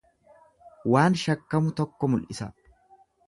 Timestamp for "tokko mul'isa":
1.81-2.49